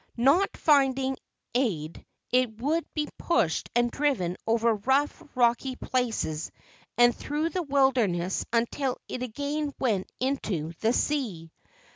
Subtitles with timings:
[0.17, 1.15] Not finding
[1.53, 6.51] aid, it would be pushed and driven over rough, rocky places
[6.97, 11.51] and through the wilderness until it again went into the sea.